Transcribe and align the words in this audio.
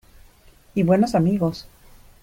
¡y 0.73 0.81
buenos 0.81 1.13
amigos!... 1.13 1.67